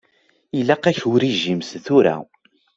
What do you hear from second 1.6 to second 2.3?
seg tura.